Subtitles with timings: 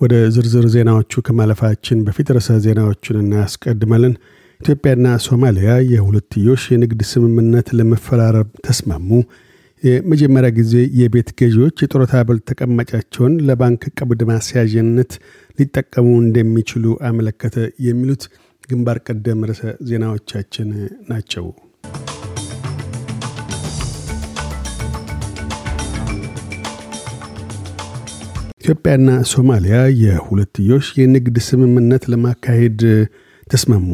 [0.00, 4.14] ወደ ዝርዝር ዜናዎቹ ከማለፋችን በፊት ርዕሰ ዜናዎቹን እናያስቀድማለን።
[4.60, 9.10] ኢትዮጵያና ሶማሊያ የሁለትዮሽ የንግድ ስምምነት ለመፈራረም ተስማሙ።
[9.82, 15.12] የመጀመሪያ ጊዜ የቤት ገዢዎች የጡረታ አበል ተቀማጫቸውን ለባንክ ቀብድ ማስያዣነት
[15.58, 17.56] ሊጠቀሙ እንደሚችሉ አመለከተ።
[17.86, 18.24] የሚሉት
[18.68, 20.70] ግንባር ቀደም ርዕሰ ዜናዎቻችን
[21.10, 21.46] ናቸው።
[28.68, 32.80] ኢትዮጵያና ሶማሊያ የሁለትዮሽ የንግድ ስምምነት ለማካሄድ
[33.46, 33.86] ተስማሙ።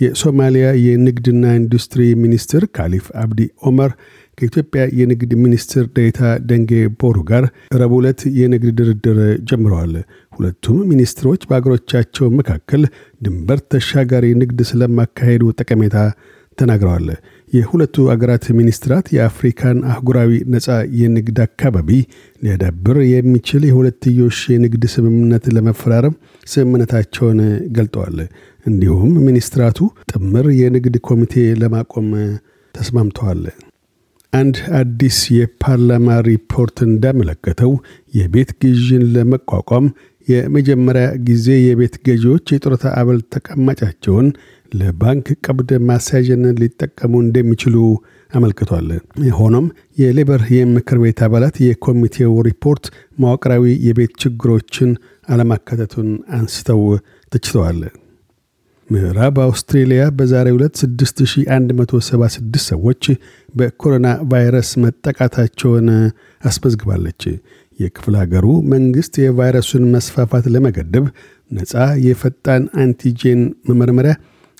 [0.00, 3.38] የሶማሊያ የንግድና ኢንዱስትሪ ሚኒስትር ካሊፍ አብዲ
[3.68, 3.92] ኦመር
[4.38, 6.20] ከኢትዮጵያ የንግድ ሚኒስትር ዴታ
[6.50, 6.70] ደንጌ
[7.00, 7.46] ቦሩ ጋር
[7.80, 9.94] ረቡዕ ዕለት የንግድ ድርድር ጀምረዋል።
[10.32, 12.84] ሁለቱም ሚኒስትሮች በአገሮቻቸው መካከል
[13.20, 15.96] ድንበር ተሻጋሪ ንግድ ስለማካሄዱ ጠቀሜታ
[16.58, 17.08] ተናግረዋል።
[17.52, 20.66] የሁለቱ አገራት ሚኒስትራት የአፍሪካን አህጉራዊ ነፃ
[20.98, 21.88] የንግድ አካባቢ
[22.42, 26.14] ሊያዳብር የሚችል የሁለትዮሽ የንግድ ስምምነት ለመፈራረም
[26.46, 27.40] ስምምነታቸውን
[27.76, 28.18] ገልጠዋል።
[28.66, 29.78] እንዲሁም ሚኒስትራቱ
[30.12, 32.08] ጥምር የንግድ ኮሚቴ ለማቆም
[32.74, 33.42] ተስማምተዋል።
[34.32, 37.72] አንድ አዲስ የፓርላማ ሪፖርት እንዳመለከተው
[38.14, 39.86] የቤት ግዥን ለመቋቋም
[40.28, 44.28] የመጀመሪያ ጊዜ የቤት ገዢዎች የጡረታ አበል ተቀማጫቸውን
[44.72, 47.76] ለባንክ ቀብድ ማስያዣነት ሊጠቀሙ እንደሚችሉ
[48.30, 48.88] አመልክቷል።
[49.38, 49.66] ሆኖም
[49.98, 52.84] የሌበር የምክር ቤት አባላት የኮሚቴው ሪፖርት
[53.18, 54.92] መዋቅራዊ የቤት ችግሮችን
[55.28, 56.08] አለማካተቱን
[56.38, 56.82] አንስተው
[57.32, 57.80] ትችተዋል።
[58.90, 63.02] ምዕራብ አውስትሬልያ በዛሬ ሁለት 6176 ሰዎች
[63.54, 65.88] በኮሮና ቫይረስ መጠቃታቸውን
[66.42, 67.22] አስመዝግባለች።
[67.78, 71.04] የክፍለ ሀገሩ መንግሥት የቫይረሱን መስፋፋት ለመገደብ
[71.50, 71.74] ነፃ
[72.06, 74.14] የፈጣን አንቲጄን መመርመሪያ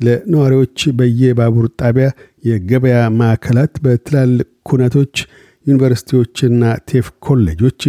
[0.00, 2.08] ለነዋሪዎች በየባቡር ጣቢያ፣
[2.44, 5.14] የገበያ ማዕከላት፣ በትላልቅ ኩነቶች፣
[5.66, 7.82] ዩኒቨርሲቲዎችና TAFE ኮሌጆች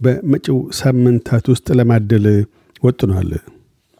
[0.00, 2.26] በመጪው ሳምንታት ውስጥ ለማደል
[2.82, 3.30] ወጥኗል።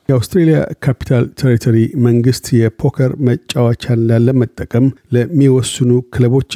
[0.08, 1.76] የአውስትሬሊያ ካፒታል ቴሪቶሪ
[2.06, 6.52] መንግስት የ poker መጫወቻን ላለመጠቀም ለሚወስኑ ክለቦች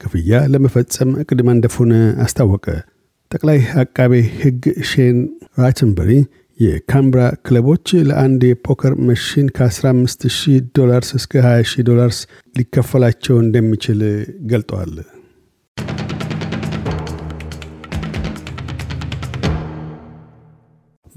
[0.00, 1.92] ክፍያ ለመፈጸም እቅድ መንደፉን
[2.24, 2.66] አስታወቀ።
[3.30, 5.18] ጠቅላይ አቃቤ ሕግ ሼን
[5.58, 6.10] ራትንበሪ
[6.60, 10.42] የካምብራ ክለቦች ለአንድ የ poker machine ከ15000
[10.78, 12.18] ዶላርስ እስከ 20000 ዶላርስ
[12.54, 14.02] ሊከፈላቸው እንደሚችል
[14.52, 14.92] ገልጠዋል።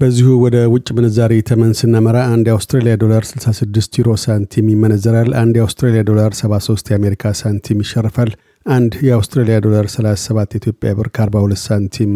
[0.00, 6.02] በዚሁ ወደ ውጭ ምንዛሪ ተመን ስናመራ አንድ የአውስትራሊያ ዶላር 66 ዩሮ ሳንቲም ይመነዘራል። አንድ የአውስትራሊያ
[6.08, 8.30] ዶላር 73 የአሜሪካ ሳንቲም ይሸርፋል።
[8.66, 12.12] አንድ የአውስትራሊያ ዶላር 37 የኢትዮጵያ ብር ከ42 ሳንቲም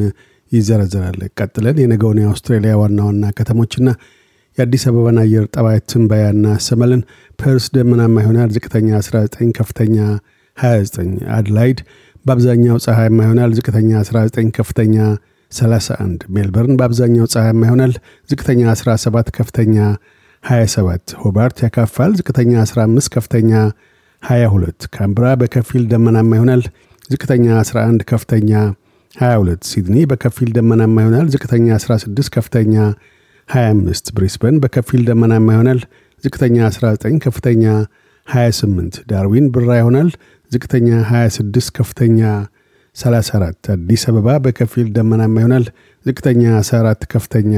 [0.53, 3.89] ይዘረዘራል። ቀጥለን የነገውን የአውስትራሊያ ዋና ዋና ከተሞችና
[4.59, 7.03] የአዲስ አበባን አየር ጠባይ ትንበያ እናሰማለን።
[7.39, 9.97] ፐርስ ደመናማ ይሆናል። ዝቅተኛ 19፣ ከፍተኛ
[10.59, 11.81] 29። አድላይድ
[12.27, 14.97] በአብዛኛው ፀሐያማ ይሆናል። ዝቅተኛ 19፣ ከፍተኛ
[15.53, 17.93] 31 ሜልበርን በአብዛኛው ፀሐያማ ይሆናል።
[18.29, 19.77] ዝቅተኛ 17 ከፍተኛ
[20.45, 23.53] 27 ሆባርት ያካፋል። ዝቅተኛ 15 ከፍተኛ
[24.23, 26.63] 22 ካምብራ በከፊል ደመናማ ይሆናል።
[27.11, 28.53] ዝቅተኛ 11 ከፍተኛ
[29.17, 32.75] 22 ሲድኒ በከፊል ደመናማ ይሆናል። ዝቅተኛ 16 ከፍተኛ
[33.49, 35.81] 25 ብሪስበን በከፊል ደመናማ ይሆናል።
[36.25, 37.65] ዝቅተኛ 19 ከፍተኛ
[38.29, 40.09] 28 ዳርዊን ብራ ይሆናል።
[40.51, 42.21] ዝቅተኛ 26 ከፍተኛ
[42.99, 45.67] 34 አዲስ አበባ በከፊል ደመናማ ይሆናል።
[46.07, 47.55] ዝቅተኛ 14 ከፍተኛ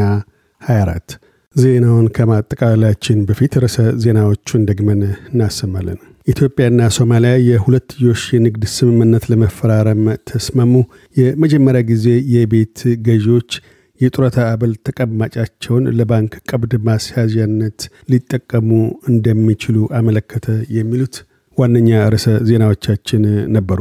[0.63, 1.17] 24
[1.57, 5.01] ዜናውን ከማጠቃላችን በፊት ርዕሰ ዜናዎቹን ደግመን
[5.31, 10.75] እናሰማለን። ኢትዮጵያና ሶማሊያ የሁለትዮሽ የንግድ ስምምነት ለመፈራረም ተስማሙ።
[11.17, 13.51] የመጀመሪያ ጊዜ የቤት ገዢዎች
[14.01, 17.81] የጡረታ አበል ተቀማጫቸውን ለባንክ ቀብድ ማስያዣነት
[18.13, 18.69] ሊጠቀሙ
[19.11, 20.47] እንደሚችሉ አመለከተ።
[20.77, 21.17] የሚሉት
[21.59, 23.25] ዋነኛ ርዕሰ ዜናዎቻችን
[23.57, 23.81] ነበሩ።